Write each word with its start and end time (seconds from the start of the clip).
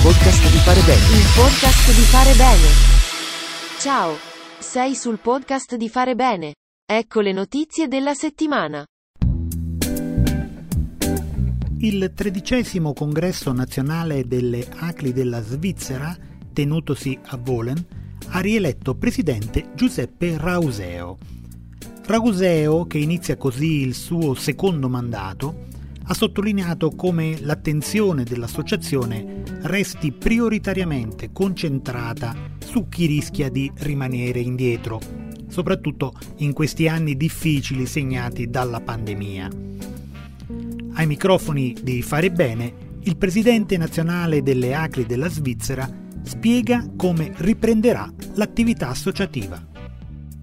podcast 0.00 0.50
di 0.50 0.58
fare 0.58 0.80
bene. 0.82 1.18
Il 1.18 1.26
podcast 1.34 1.86
di 1.92 2.02
fare 2.02 2.32
bene. 2.34 2.68
Ciao. 3.80 4.16
Sei 4.60 4.94
sul 4.94 5.18
podcast 5.18 5.74
di 5.74 5.88
fare 5.88 6.14
bene. 6.14 6.54
Ecco 6.86 7.20
le 7.20 7.32
notizie 7.32 7.88
della 7.88 8.14
settimana. 8.14 8.84
Il 11.78 12.12
tredicesimo 12.14 12.92
congresso 12.92 13.52
nazionale 13.52 14.26
delle 14.26 14.64
ACLI 14.68 15.12
della 15.12 15.42
Svizzera, 15.42 16.16
tenutosi 16.52 17.18
a 17.20 17.36
Volen, 17.36 17.84
ha 18.28 18.38
rieletto 18.38 18.94
presidente 18.94 19.70
Giuseppe 19.74 20.36
Rauseo. 20.38 21.18
Rauseo, 22.06 22.86
che 22.86 22.98
inizia 22.98 23.36
così 23.36 23.80
il 23.80 23.94
suo 23.94 24.34
secondo 24.34 24.88
mandato, 24.88 25.66
ha 26.10 26.14
sottolineato 26.14 26.90
come 26.90 27.38
l'attenzione 27.40 28.24
dell'associazione 28.24 29.42
resti 29.62 30.10
prioritariamente 30.10 31.32
concentrata 31.32 32.34
su 32.64 32.88
chi 32.88 33.04
rischia 33.04 33.50
di 33.50 33.70
rimanere 33.80 34.40
indietro, 34.40 35.00
soprattutto 35.48 36.14
in 36.36 36.54
questi 36.54 36.88
anni 36.88 37.14
difficili 37.14 37.84
segnati 37.84 38.48
dalla 38.48 38.80
pandemia. 38.80 39.50
Ai 40.94 41.06
microfoni 41.06 41.76
di 41.82 42.00
Fare 42.00 42.30
Bene, 42.30 42.86
il 43.02 43.18
presidente 43.18 43.76
nazionale 43.76 44.42
delle 44.42 44.74
ACRI 44.74 45.04
della 45.04 45.28
Svizzera 45.28 45.88
spiega 46.22 46.88
come 46.96 47.32
riprenderà 47.36 48.10
l'attività 48.34 48.88
associativa. 48.88 49.77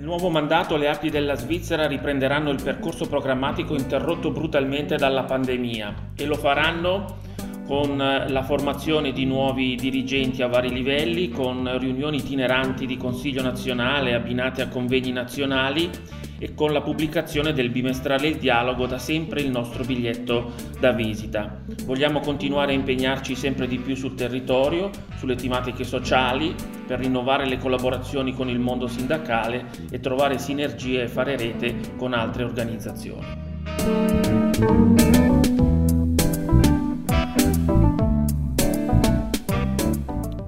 Nuovo 0.05 0.29
mandato 0.29 0.77
le 0.77 0.87
ACLI 0.87 1.09
della 1.09 1.33
Svizzera 1.33 1.87
riprenderanno 1.87 2.51
il 2.51 2.61
percorso 2.61 3.07
programmatico 3.07 3.73
interrotto 3.73 4.29
brutalmente 4.29 4.97
dalla 4.97 5.23
pandemia 5.23 6.11
e 6.15 6.25
lo 6.27 6.35
faranno 6.35 7.21
con 7.65 7.97
la 7.97 8.43
formazione 8.43 9.11
di 9.11 9.25
nuovi 9.25 9.73
dirigenti 9.73 10.43
a 10.43 10.47
vari 10.47 10.69
livelli, 10.69 11.29
con 11.29 11.79
riunioni 11.79 12.17
itineranti 12.17 12.85
di 12.85 12.97
Consiglio 12.97 13.41
nazionale 13.41 14.13
abbinate 14.13 14.61
a 14.61 14.67
convegni 14.67 15.11
nazionali 15.11 15.89
e 16.37 16.53
con 16.53 16.71
la 16.73 16.81
pubblicazione 16.81 17.53
del 17.53 17.69
bimestrale 17.69 18.27
Il 18.27 18.37
Dialogo 18.37 18.85
da 18.85 18.97
sempre 18.97 19.41
il 19.41 19.49
nostro 19.49 19.83
biglietto 19.83 20.53
da 20.79 20.91
visita. 20.91 21.61
Vogliamo 21.85 22.19
continuare 22.19 22.71
a 22.71 22.75
impegnarci 22.75 23.35
sempre 23.35 23.67
di 23.67 23.77
più 23.77 23.95
sul 23.95 24.15
territorio, 24.15 24.89
sulle 25.17 25.35
tematiche 25.35 25.83
sociali, 25.83 26.53
per 26.85 26.99
rinnovare 26.99 27.47
le 27.47 27.57
collaborazioni 27.57 28.33
con 28.33 28.49
il 28.49 28.59
mondo 28.59 28.87
sindacale 28.87 29.65
e 29.89 29.99
trovare 29.99 30.37
sinergie 30.37 31.03
e 31.03 31.07
fare 31.07 31.35
rete 31.37 31.75
con 31.97 32.13
altre 32.13 32.43
organizzazioni. 32.43 33.25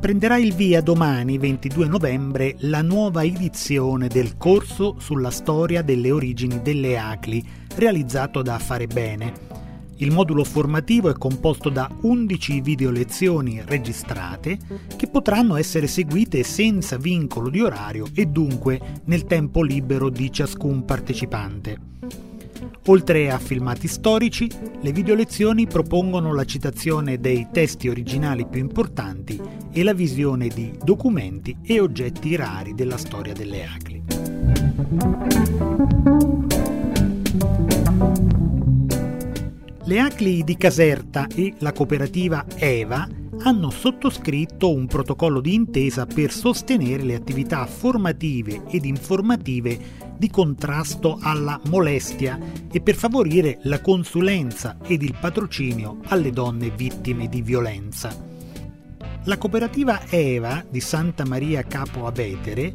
Prenderà 0.07 0.37
il 0.37 0.53
via 0.53 0.79
domani 0.79 1.37
22 1.37 1.85
novembre 1.85 2.55
la 2.59 2.81
nuova 2.81 3.25
edizione 3.25 4.07
del 4.07 4.37
corso 4.37 4.95
sulla 4.99 5.31
storia 5.31 5.81
delle 5.81 6.11
origini 6.11 6.61
delle 6.61 6.97
ACLI 6.97 7.45
realizzato 7.75 8.41
da 8.41 8.57
Fare 8.57 8.87
Bene. 8.87 9.33
Il 9.97 10.11
modulo 10.11 10.45
formativo 10.45 11.09
è 11.09 11.13
composto 11.13 11.67
da 11.67 11.91
11 12.03 12.61
video 12.61 12.89
lezioni 12.89 13.61
registrate 13.65 14.57
che 14.95 15.07
potranno 15.07 15.57
essere 15.57 15.87
seguite 15.87 16.41
senza 16.43 16.95
vincolo 16.95 17.49
di 17.49 17.59
orario 17.59 18.07
e 18.13 18.27
dunque 18.27 19.01
nel 19.07 19.25
tempo 19.25 19.61
libero 19.61 20.07
di 20.07 20.31
ciascun 20.31 20.85
partecipante. 20.85 22.26
Oltre 22.85 23.29
a 23.29 23.37
filmati 23.37 23.87
storici, 23.87 24.49
le 24.81 24.91
videolezioni 24.91 25.67
propongono 25.67 26.33
la 26.33 26.45
citazione 26.45 27.19
dei 27.19 27.47
testi 27.51 27.87
originali 27.89 28.45
più 28.45 28.59
importanti 28.59 29.39
e 29.71 29.83
la 29.83 29.93
visione 29.93 30.47
di 30.47 30.73
documenti 30.83 31.57
e 31.63 31.79
oggetti 31.79 32.35
rari 32.35 32.73
della 32.73 32.97
storia 32.97 33.33
delle 33.33 33.65
ACLI. 33.65 34.03
Le 39.83 39.99
ACLI 39.99 40.43
di 40.43 40.57
Caserta 40.57 41.27
e 41.27 41.53
la 41.59 41.71
cooperativa 41.71 42.45
EVA 42.57 43.07
hanno 43.43 43.69
sottoscritto 43.69 44.73
un 44.73 44.87
protocollo 44.87 45.39
di 45.39 45.53
intesa 45.53 46.05
per 46.05 46.31
sostenere 46.31 47.03
le 47.03 47.15
attività 47.15 47.65
formative 47.65 48.63
ed 48.69 48.85
informative 48.85 50.06
di 50.17 50.29
contrasto 50.29 51.19
alla 51.21 51.59
molestia 51.65 52.39
e 52.71 52.81
per 52.81 52.95
favorire 52.95 53.59
la 53.63 53.81
consulenza 53.81 54.77
ed 54.83 55.03
il 55.03 55.15
patrocinio 55.19 55.99
alle 56.05 56.31
donne 56.31 56.69
vittime 56.71 57.29
di 57.29 57.41
violenza. 57.41 58.15
La 59.25 59.37
cooperativa 59.37 60.01
EVA 60.09 60.65
di 60.69 60.79
Santa 60.79 61.25
Maria 61.25 61.63
Capo 61.63 62.07
a 62.07 62.11
Vetere 62.11 62.73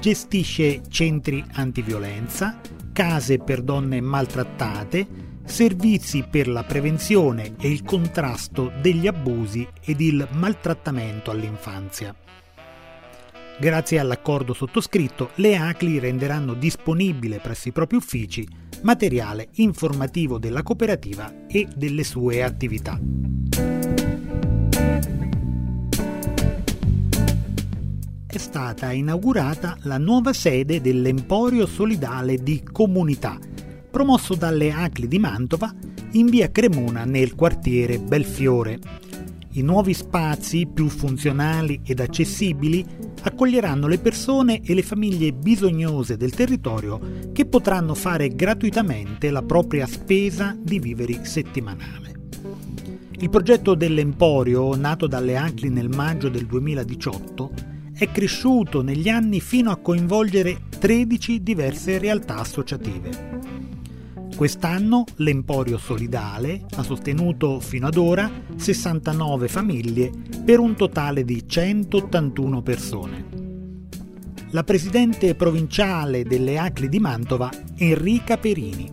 gestisce 0.00 0.82
centri 0.88 1.44
antiviolenza, 1.52 2.60
case 2.92 3.38
per 3.38 3.62
donne 3.62 4.00
maltrattate, 4.00 5.06
servizi 5.44 6.24
per 6.28 6.48
la 6.48 6.64
prevenzione 6.64 7.54
e 7.58 7.70
il 7.70 7.82
contrasto 7.82 8.72
degli 8.80 9.06
abusi 9.06 9.66
ed 9.80 10.00
il 10.00 10.26
maltrattamento 10.32 11.30
all'infanzia. 11.30 12.14
Grazie 13.58 13.98
all'accordo 13.98 14.52
sottoscritto, 14.52 15.30
le 15.36 15.56
ACLI 15.56 15.98
renderanno 15.98 16.52
disponibile 16.52 17.38
presso 17.38 17.68
i 17.68 17.72
propri 17.72 17.96
uffici 17.96 18.46
materiale 18.82 19.48
informativo 19.54 20.38
della 20.38 20.62
cooperativa 20.62 21.46
e 21.46 21.66
delle 21.74 22.04
sue 22.04 22.42
attività. 22.42 23.00
È 28.26 28.36
stata 28.36 28.92
inaugurata 28.92 29.78
la 29.84 29.96
nuova 29.96 30.34
sede 30.34 30.82
dell'Emporio 30.82 31.64
Solidale 31.66 32.36
di 32.36 32.62
Comunità, 32.62 33.38
promosso 33.90 34.34
dalle 34.34 34.70
ACLI 34.70 35.08
di 35.08 35.18
Mantova 35.18 35.74
in 36.12 36.26
via 36.26 36.50
Cremona 36.50 37.04
nel 37.06 37.34
quartiere 37.34 37.98
Belfiore. 37.98 38.78
I 39.56 39.62
nuovi 39.62 39.94
spazi, 39.94 40.66
più 40.66 40.86
funzionali 40.88 41.80
ed 41.82 42.00
accessibili, 42.00 42.84
accoglieranno 43.22 43.86
le 43.86 43.98
persone 43.98 44.60
e 44.60 44.74
le 44.74 44.82
famiglie 44.82 45.32
bisognose 45.32 46.18
del 46.18 46.34
territorio 46.34 47.00
che 47.32 47.46
potranno 47.46 47.94
fare 47.94 48.28
gratuitamente 48.28 49.30
la 49.30 49.40
propria 49.40 49.86
spesa 49.86 50.54
di 50.60 50.78
viveri 50.78 51.20
settimanale. 51.22 52.28
Il 53.18 53.30
progetto 53.30 53.74
dell'Emporio, 53.74 54.76
nato 54.76 55.06
dalle 55.06 55.38
ACLI 55.38 55.70
nel 55.70 55.88
maggio 55.88 56.28
del 56.28 56.44
2018, 56.44 57.50
è 57.94 58.10
cresciuto 58.10 58.82
negli 58.82 59.08
anni 59.08 59.40
fino 59.40 59.70
a 59.70 59.76
coinvolgere 59.76 60.64
13 60.78 61.42
diverse 61.42 61.96
realtà 61.96 62.36
associative. 62.36 63.45
Quest'anno 64.36 65.04
l'Emporio 65.16 65.78
Solidale 65.78 66.66
ha 66.74 66.82
sostenuto 66.82 67.58
fino 67.58 67.86
ad 67.86 67.96
ora 67.96 68.30
69 68.54 69.48
famiglie 69.48 70.12
per 70.44 70.58
un 70.58 70.76
totale 70.76 71.24
di 71.24 71.48
181 71.48 72.60
persone. 72.60 73.24
La 74.50 74.62
presidente 74.62 75.34
provinciale 75.34 76.22
delle 76.24 76.58
Acli 76.58 76.90
di 76.90 76.98
Mantova, 77.00 77.48
Enrica 77.76 78.36
Perini. 78.36 78.92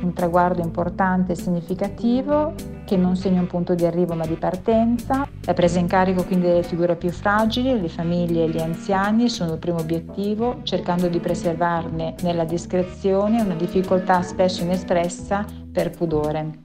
Un 0.00 0.12
traguardo 0.12 0.62
importante 0.62 1.32
e 1.32 1.36
significativo 1.36 2.54
che 2.84 2.96
non 2.96 3.16
segna 3.16 3.40
un 3.40 3.48
punto 3.48 3.74
di 3.74 3.84
arrivo 3.84 4.14
ma 4.14 4.26
di 4.26 4.36
partenza. 4.36 5.28
La 5.44 5.54
presa 5.54 5.80
in 5.80 5.88
carico 5.88 6.24
quindi 6.24 6.46
delle 6.46 6.62
figure 6.62 6.94
più 6.94 7.10
fragili, 7.10 7.80
le 7.80 7.88
famiglie 7.88 8.44
e 8.44 8.48
gli 8.48 8.60
anziani 8.60 9.28
sono 9.28 9.54
il 9.54 9.58
primo 9.58 9.78
obiettivo, 9.78 10.60
cercando 10.62 11.08
di 11.08 11.18
preservarne 11.18 12.14
nella 12.22 12.44
discrezione 12.44 13.40
una 13.40 13.54
difficoltà 13.54 14.22
spesso 14.22 14.62
inespressa 14.62 15.44
per 15.72 15.90
pudore. 15.90 16.60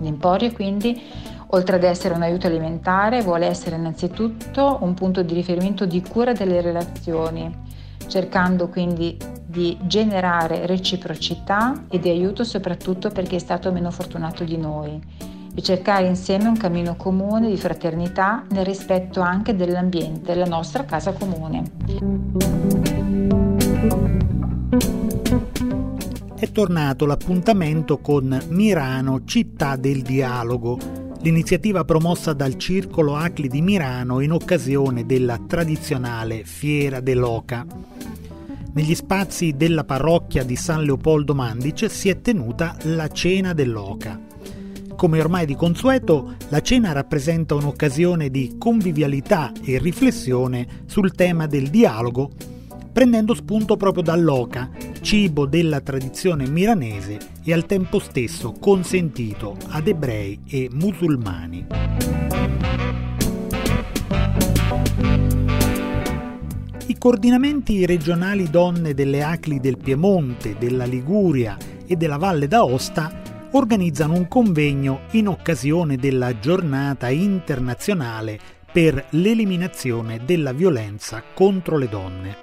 L'Emporio 0.00 0.52
quindi 0.52 1.00
oltre 1.54 1.76
ad 1.76 1.84
essere 1.84 2.14
un 2.14 2.22
aiuto 2.22 2.46
alimentare, 2.46 3.22
vuole 3.22 3.46
essere 3.46 3.76
innanzitutto 3.76 4.78
un 4.82 4.92
punto 4.92 5.22
di 5.22 5.32
riferimento 5.32 5.86
di 5.86 6.02
cura 6.02 6.32
delle 6.32 6.60
relazioni, 6.60 7.50
cercando 8.06 8.68
quindi 8.68 9.16
di 9.46 9.78
generare 9.82 10.66
reciprocità 10.66 11.84
e 11.88 11.98
di 12.00 12.10
aiuto 12.10 12.44
soprattutto 12.44 13.08
per 13.10 13.24
chi 13.24 13.36
è 13.36 13.38
stato 13.38 13.72
meno 13.72 13.90
fortunato 13.90 14.44
di 14.44 14.56
noi 14.58 15.00
e 15.54 15.62
cercare 15.62 16.06
insieme 16.06 16.48
un 16.48 16.56
cammino 16.56 16.96
comune 16.96 17.48
di 17.48 17.56
fraternità 17.56 18.44
nel 18.50 18.64
rispetto 18.64 19.20
anche 19.20 19.54
dell'ambiente, 19.54 20.34
la 20.34 20.46
nostra 20.46 20.84
casa 20.84 21.12
comune. 21.12 21.62
È 26.36 26.50
tornato 26.50 27.06
l'appuntamento 27.06 27.98
con 27.98 28.38
Mirano, 28.48 29.24
città 29.24 29.76
del 29.76 30.02
dialogo, 30.02 30.78
l'iniziativa 31.20 31.84
promossa 31.84 32.32
dal 32.32 32.56
Circolo 32.56 33.14
Acli 33.14 33.48
di 33.48 33.62
Mirano 33.62 34.20
in 34.20 34.32
occasione 34.32 35.06
della 35.06 35.38
tradizionale 35.46 36.42
Fiera 36.44 37.00
dell'Oca. 37.00 37.64
Negli 38.72 38.94
spazi 38.96 39.54
della 39.56 39.84
parrocchia 39.84 40.42
di 40.42 40.56
San 40.56 40.82
Leopoldo 40.82 41.32
Mandice 41.32 41.88
si 41.88 42.08
è 42.08 42.20
tenuta 42.20 42.76
la 42.82 43.06
Cena 43.08 43.52
dell'Oca 43.52 44.32
Come 44.96 45.20
ormai 45.20 45.44
di 45.44 45.56
consueto, 45.56 46.36
la 46.48 46.60
cena 46.60 46.92
rappresenta 46.92 47.54
un'occasione 47.54 48.30
di 48.30 48.54
convivialità 48.58 49.52
e 49.62 49.78
riflessione 49.78 50.66
sul 50.86 51.12
tema 51.14 51.46
del 51.46 51.68
dialogo, 51.68 52.30
prendendo 52.92 53.34
spunto 53.34 53.76
proprio 53.76 54.02
dall'oca, 54.02 54.70
cibo 55.00 55.46
della 55.46 55.80
tradizione 55.80 56.48
milanese 56.48 57.18
e 57.44 57.52
al 57.52 57.66
tempo 57.66 57.98
stesso 57.98 58.52
consentito 58.52 59.56
ad 59.68 59.88
ebrei 59.88 60.40
e 60.48 60.70
musulmani. 60.72 61.66
I 66.86 66.98
coordinamenti 66.98 67.84
regionali 67.84 68.48
donne 68.48 68.94
delle 68.94 69.22
Acli 69.22 69.58
del 69.58 69.76
Piemonte, 69.76 70.56
della 70.58 70.84
Liguria 70.84 71.56
e 71.86 71.96
della 71.96 72.16
Valle 72.16 72.46
d'Aosta 72.46 73.22
organizzano 73.56 74.14
un 74.14 74.26
convegno 74.26 75.02
in 75.12 75.28
occasione 75.28 75.96
della 75.96 76.38
giornata 76.40 77.08
internazionale 77.08 78.38
per 78.72 79.06
l'eliminazione 79.10 80.24
della 80.24 80.52
violenza 80.52 81.22
contro 81.32 81.76
le 81.76 81.88
donne. 81.88 82.36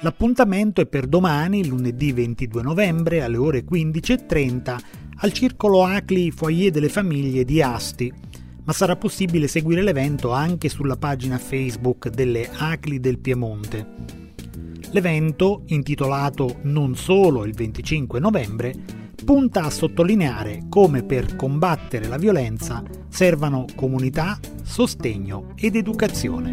L'appuntamento 0.00 0.82
è 0.82 0.86
per 0.86 1.06
domani, 1.06 1.66
lunedì 1.66 2.12
22 2.12 2.60
novembre, 2.60 3.22
alle 3.22 3.38
ore 3.38 3.64
15.30, 3.64 4.78
al 5.16 5.32
Circolo 5.32 5.84
Acli 5.84 6.30
Foyer 6.30 6.70
delle 6.70 6.90
Famiglie 6.90 7.44
di 7.44 7.62
Asti, 7.62 8.12
ma 8.64 8.72
sarà 8.74 8.96
possibile 8.96 9.48
seguire 9.48 9.80
l'evento 9.80 10.32
anche 10.32 10.68
sulla 10.68 10.96
pagina 10.96 11.38
Facebook 11.38 12.08
delle 12.10 12.50
Acli 12.58 13.00
del 13.00 13.18
Piemonte. 13.18 13.86
L'evento, 14.90 15.62
intitolato 15.68 16.58
Non 16.62 16.94
solo 16.94 17.46
il 17.46 17.54
25 17.54 18.20
novembre, 18.20 19.03
punta 19.24 19.62
a 19.62 19.70
sottolineare 19.70 20.64
come 20.68 21.02
per 21.02 21.34
combattere 21.34 22.06
la 22.06 22.18
violenza 22.18 22.82
servano 23.08 23.64
comunità, 23.74 24.38
sostegno 24.62 25.54
ed 25.56 25.76
educazione. 25.76 26.52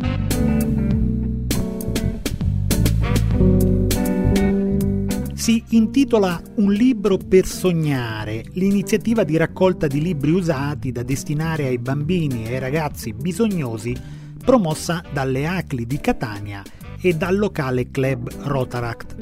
Si 5.34 5.64
intitola 5.70 6.42
Un 6.56 6.72
libro 6.72 7.18
per 7.18 7.46
sognare, 7.46 8.46
l'iniziativa 8.54 9.24
di 9.24 9.36
raccolta 9.38 9.88
di 9.88 10.02
libri 10.02 10.32
usati 10.32 10.92
da 10.92 11.04
destinare 11.04 11.66
ai 11.66 11.78
bambini 11.78 12.46
e 12.46 12.54
ai 12.54 12.60
ragazzi 12.60 13.12
bisognosi 13.12 13.96
promossa 14.44 15.04
dalle 15.12 15.46
ACLI 15.46 15.86
di 15.86 16.00
Catania 16.00 16.64
e 17.02 17.14
dal 17.16 17.38
locale 17.38 17.90
club 17.90 18.32
Rotaract. 18.44 19.16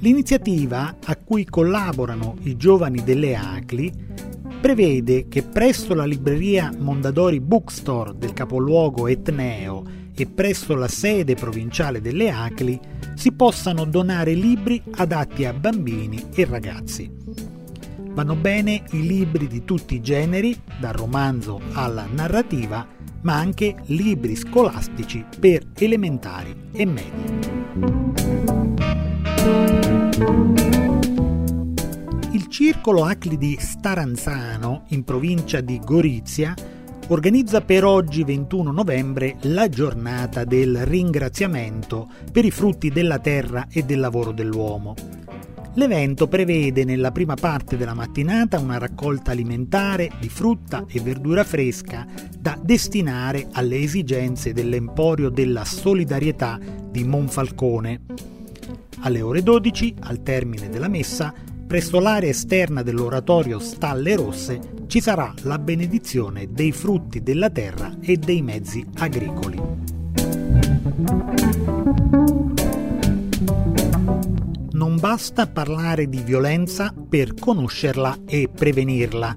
L'iniziativa, 0.00 0.96
a 1.04 1.16
cui 1.16 1.44
collaborano 1.44 2.36
i 2.42 2.56
giovani 2.56 3.02
delle 3.02 3.34
ACLI, 3.34 3.92
prevede 4.60 5.28
che 5.28 5.42
presso 5.42 5.94
la 5.94 6.04
libreria 6.04 6.72
Mondadori 6.76 7.40
Bookstore 7.40 8.14
del 8.16 8.32
capoluogo 8.32 9.06
Etneo 9.06 9.84
e 10.14 10.26
presso 10.26 10.74
la 10.74 10.88
sede 10.88 11.34
provinciale 11.34 12.00
delle 12.00 12.30
ACLI 12.30 12.80
si 13.14 13.32
possano 13.32 13.84
donare 13.84 14.34
libri 14.34 14.82
adatti 14.92 15.44
a 15.44 15.52
bambini 15.52 16.24
e 16.34 16.44
ragazzi. 16.44 17.47
Vanno 18.18 18.34
bene 18.34 18.82
i 18.90 19.06
libri 19.06 19.46
di 19.46 19.64
tutti 19.64 19.94
i 19.94 20.00
generi, 20.00 20.60
dal 20.80 20.92
romanzo 20.92 21.60
alla 21.74 22.04
narrativa, 22.10 22.84
ma 23.20 23.36
anche 23.36 23.76
libri 23.84 24.34
scolastici 24.34 25.24
per 25.38 25.68
elementari 25.78 26.52
e 26.72 26.84
medie. 26.84 27.38
Il 32.32 32.48
circolo 32.48 33.04
Acli 33.04 33.38
di 33.38 33.56
Staranzano, 33.56 34.86
in 34.88 35.04
provincia 35.04 35.60
di 35.60 35.78
Gorizia, 35.78 36.56
organizza 37.10 37.60
per 37.60 37.84
oggi 37.84 38.24
21 38.24 38.72
novembre 38.72 39.36
la 39.42 39.68
giornata 39.68 40.42
del 40.42 40.84
ringraziamento 40.84 42.08
per 42.32 42.44
i 42.44 42.50
frutti 42.50 42.90
della 42.90 43.20
terra 43.20 43.68
e 43.70 43.84
del 43.84 44.00
lavoro 44.00 44.32
dell'uomo. 44.32 44.96
L'evento 45.78 46.26
prevede 46.26 46.84
nella 46.84 47.12
prima 47.12 47.36
parte 47.36 47.76
della 47.76 47.94
mattinata 47.94 48.58
una 48.58 48.78
raccolta 48.78 49.30
alimentare 49.30 50.10
di 50.18 50.28
frutta 50.28 50.84
e 50.88 50.98
verdura 50.98 51.44
fresca 51.44 52.04
da 52.36 52.58
destinare 52.60 53.46
alle 53.52 53.78
esigenze 53.78 54.52
dell'Emporio 54.52 55.28
della 55.28 55.64
Solidarietà 55.64 56.58
di 56.90 57.04
Monfalcone 57.04 58.00
alle 59.02 59.22
ore 59.22 59.44
12, 59.44 59.94
al 60.00 60.24
termine 60.24 60.68
della 60.68 60.88
messa, 60.88 61.32
presso 61.64 62.00
l'area 62.00 62.30
esterna 62.30 62.82
dell'oratorio 62.82 63.60
Stalle 63.60 64.16
Rosse 64.16 64.58
ci 64.88 65.00
sarà 65.00 65.32
la 65.42 65.60
benedizione 65.60 66.48
dei 66.50 66.72
frutti 66.72 67.22
della 67.22 67.50
terra 67.50 67.96
e 68.00 68.16
dei 68.16 68.42
mezzi 68.42 68.84
agricoli. 68.96 69.86
Basta 74.98 75.46
parlare 75.46 76.08
di 76.08 76.22
violenza 76.22 76.92
per 77.08 77.34
conoscerla 77.34 78.22
e 78.26 78.50
prevenirla. 78.52 79.36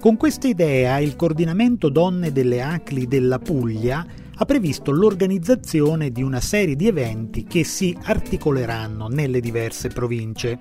Con 0.00 0.16
questa 0.16 0.48
idea 0.48 0.98
il 0.98 1.14
coordinamento 1.14 1.90
donne 1.90 2.32
delle 2.32 2.60
ACLI 2.60 3.06
della 3.06 3.38
Puglia 3.38 4.04
ha 4.34 4.44
previsto 4.44 4.90
l'organizzazione 4.90 6.10
di 6.10 6.22
una 6.22 6.40
serie 6.40 6.74
di 6.74 6.88
eventi 6.88 7.44
che 7.44 7.62
si 7.62 7.96
articoleranno 8.02 9.06
nelle 9.06 9.38
diverse 9.38 9.90
province. 9.90 10.58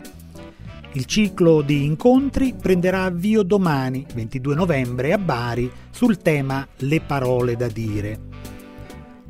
Il 0.91 1.05
ciclo 1.05 1.63
di 1.63 1.83
incontri 1.83 2.53
prenderà 2.53 3.05
avvio 3.05 3.41
domani, 3.41 4.05
22 4.13 4.53
novembre, 4.53 5.11
a 5.11 5.17
Bari, 5.17 5.71
sul 5.89 6.19
tema 6.19 6.67
Le 6.77 7.01
parole 7.01 7.55
da 7.55 7.67
dire. 7.67 8.19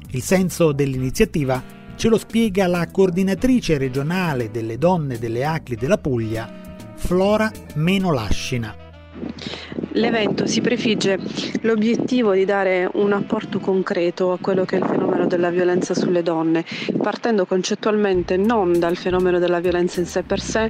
Il 0.09 0.21
senso 0.21 0.73
dell'iniziativa 0.73 1.74
ce 1.95 2.09
lo 2.09 2.17
spiega 2.17 2.67
la 2.67 2.87
coordinatrice 2.91 3.77
regionale 3.77 4.51
delle 4.51 4.77
donne 4.77 5.17
delle 5.17 5.45
Acli 5.45 5.75
della 5.75 5.97
Puglia, 5.97 6.49
Flora 6.95 7.51
Menolascina. 7.75 8.75
L'evento 9.95 10.45
si 10.45 10.59
prefigge 10.59 11.17
l'obiettivo 11.61 12.33
di 12.33 12.43
dare 12.43 12.89
un 12.95 13.13
apporto 13.13 13.59
concreto 13.59 14.33
a 14.33 14.37
quello 14.41 14.65
che 14.65 14.75
è 14.75 14.79
il 14.79 14.85
fenomeno 14.85 15.25
della 15.25 15.49
violenza 15.49 15.93
sulle 15.93 16.21
donne, 16.21 16.65
partendo 17.01 17.45
concettualmente 17.45 18.35
non 18.35 18.77
dal 18.77 18.97
fenomeno 18.97 19.39
della 19.39 19.61
violenza 19.61 20.01
in 20.01 20.05
sé 20.05 20.23
per 20.23 20.41
sé, 20.41 20.69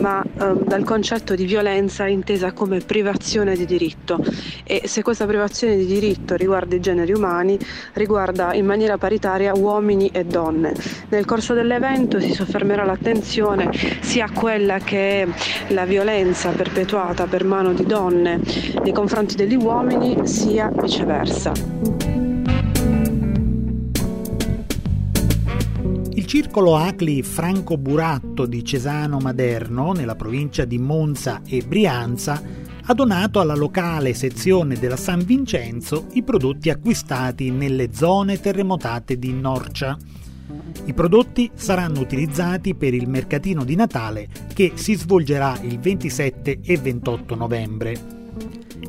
ma 0.00 0.22
eh, 0.22 0.52
dal 0.62 0.84
concetto 0.84 1.34
di 1.34 1.46
violenza 1.46 2.06
intesa 2.06 2.52
come 2.52 2.80
privazione 2.80 3.56
di 3.56 3.64
diritto. 3.64 4.22
E 4.64 4.82
se 4.84 5.02
questa 5.02 5.24
privazione 5.24 5.76
di 5.76 5.86
diritto 5.86 6.34
riguarda 6.34 6.74
i 6.74 6.80
generi 6.80 7.12
umani, 7.12 7.58
riguarda 7.94 8.52
in 8.52 8.66
maniera 8.66 8.98
paritaria 8.98 9.54
uomini 9.54 10.10
e 10.12 10.24
donne. 10.24 10.74
Nel 11.08 11.24
corso 11.24 11.54
dell'evento 11.54 12.20
si 12.20 12.34
soffermerà 12.34 12.84
l'attenzione 12.84 13.70
sia 14.00 14.26
a 14.26 14.30
quella 14.30 14.78
che 14.80 15.22
è 15.22 15.28
la 15.68 15.86
violenza 15.86 16.50
perpetuata 16.50 17.26
per 17.26 17.44
mano 17.44 17.72
di 17.72 17.86
donne 17.86 18.65
nei 18.82 18.92
confronti 18.92 19.36
degli 19.36 19.56
uomini 19.56 20.26
sia 20.26 20.70
viceversa. 20.70 21.52
Il 26.14 26.24
circolo 26.24 26.76
Acli 26.76 27.22
Franco 27.22 27.76
Buratto 27.76 28.46
di 28.46 28.64
Cesano 28.64 29.18
Maderno, 29.18 29.92
nella 29.92 30.16
provincia 30.16 30.64
di 30.64 30.78
Monza 30.78 31.42
e 31.46 31.62
Brianza, 31.62 32.42
ha 32.88 32.94
donato 32.94 33.40
alla 33.40 33.54
locale 33.54 34.14
sezione 34.14 34.76
della 34.78 34.96
San 34.96 35.24
Vincenzo 35.24 36.06
i 36.12 36.22
prodotti 36.22 36.70
acquistati 36.70 37.50
nelle 37.50 37.92
zone 37.92 38.40
terremotate 38.40 39.18
di 39.18 39.32
Norcia. 39.32 39.96
I 40.84 40.94
prodotti 40.94 41.50
saranno 41.54 42.00
utilizzati 42.00 42.74
per 42.74 42.94
il 42.94 43.08
mercatino 43.08 43.64
di 43.64 43.74
Natale 43.74 44.28
che 44.54 44.72
si 44.74 44.94
svolgerà 44.94 45.58
il 45.62 45.78
27 45.78 46.60
e 46.62 46.76
28 46.76 47.34
novembre. 47.34 48.15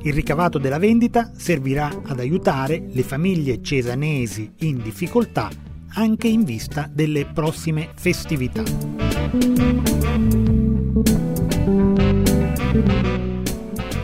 Il 0.08 0.14
ricavato 0.14 0.58
della 0.58 0.78
vendita 0.78 1.32
servirà 1.36 1.92
ad 2.06 2.20
aiutare 2.20 2.82
le 2.92 3.04
famiglie 3.04 3.62
cesanesi 3.62 4.50
in 4.60 4.82
difficoltà 4.82 5.50
anche 5.96 6.30
in 6.30 6.46
vista 6.46 6.90
delle 6.90 7.26
prossime 7.26 7.90
festività. 7.94 8.64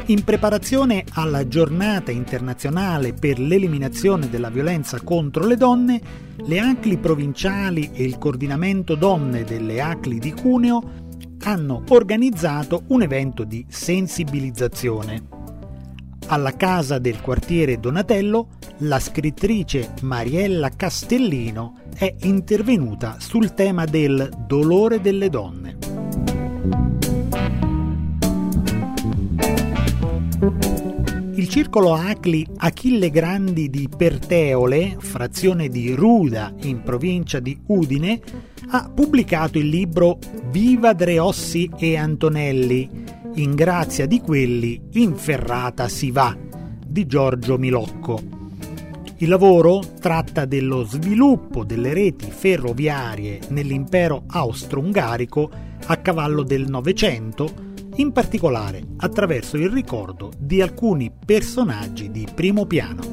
In 0.08 0.24
preparazione 0.26 1.06
alla 1.14 1.48
giornata 1.48 2.12
internazionale 2.12 3.14
per 3.14 3.40
l'eliminazione 3.40 4.30
della 4.30 4.50
violenza 4.50 5.00
contro 5.00 5.46
le 5.46 5.56
donne, 5.56 6.02
le 6.36 6.60
ACLI 6.60 6.98
provinciali 6.98 7.92
e 7.94 8.04
il 8.04 8.18
coordinamento 8.18 8.96
donne 8.96 9.46
delle 9.46 9.80
ACLI 9.80 10.20
di 10.20 10.34
Cuneo 10.34 10.84
hanno 11.44 11.82
organizzato 11.88 12.84
un 12.88 13.04
evento 13.04 13.46
di 13.46 13.66
sensibilizzazione. 13.70 15.33
Alla 16.28 16.56
casa 16.56 17.00
del 17.00 17.22
quartiere 17.22 17.80
Donatello, 17.80 18.48
la 18.80 19.00
scrittrice 19.00 19.94
Mariella 20.02 20.70
Castellino 20.70 21.80
è 21.96 22.14
intervenuta 22.22 23.18
sul 23.20 23.54
tema 23.54 23.86
del 23.86 24.30
dolore 24.48 25.02
delle 25.02 25.30
donne. 25.30 25.94
circolo 31.54 31.94
Acli 31.94 32.48
Achille 32.58 33.12
Grandi 33.12 33.70
di 33.70 33.88
Perteole, 33.96 34.96
frazione 34.98 35.70
di 35.70 35.94
Ruda 35.94 36.52
in 36.64 36.82
provincia 36.82 37.40
di 37.40 37.56
Udine, 37.68 38.20
ha 38.70 38.90
pubblicato 38.90 39.60
il 39.60 39.68
libro 39.68 40.18
Viva 40.50 40.94
Dreossi 40.94 41.70
e 41.78 41.96
Antonelli, 41.96 43.03
in 43.36 43.56
grazia 43.56 44.06
di 44.06 44.20
quelli 44.22 44.80
in 44.94 45.16
ferrata 45.16 45.88
si 45.88 46.12
va, 46.12 46.38
di 46.86 47.08
Giorgio 47.08 47.58
Milocco. 47.58 48.22
Il 49.18 49.30
lavoro 49.30 49.82
tratta 50.00 50.46
dello 50.46 50.84
sviluppo 50.84 51.64
delle 51.64 51.94
reti 51.94 52.30
ferroviarie 52.30 53.40
nell'impero 53.50 54.24
austro-ungarico 54.28 55.50
a 55.86 55.98
cavallo 55.98 56.44
del 56.44 56.68
Novecento, 56.68 57.72
in 57.96 58.12
particolare 58.12 58.82
attraverso 58.98 59.58
il 59.58 59.70
ricordo 59.70 60.32
di 60.38 60.62
alcuni 60.62 61.12
personaggi 61.26 62.12
di 62.12 62.28
primo 62.34 62.66
piano. 62.66 63.13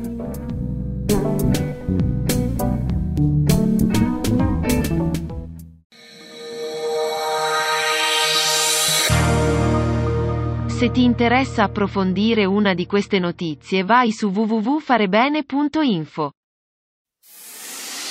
Se 10.80 10.90
ti 10.90 11.04
interessa 11.04 11.64
approfondire 11.64 12.46
una 12.46 12.72
di 12.72 12.86
queste 12.86 13.18
notizie 13.18 13.84
vai 13.84 14.12
su 14.12 14.28
www.farebene.info. 14.28 16.32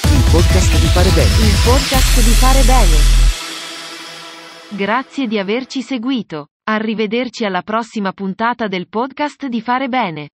Il 0.03 0.23
podcast 0.29 0.79
di 0.79 0.85
Fare 0.85 1.09
Bene. 1.09 1.47
Il 1.47 1.57
podcast 1.65 2.21
di 2.21 2.29
Fare 2.29 2.61
Bene. 2.67 2.97
Grazie 4.77 5.25
di 5.25 5.39
averci 5.39 5.81
seguito. 5.81 6.49
Arrivederci 6.65 7.43
alla 7.43 7.63
prossima 7.63 8.11
puntata 8.11 8.67
del 8.67 8.87
podcast 8.87 9.47
di 9.47 9.61
Fare 9.61 9.87
Bene. 9.87 10.29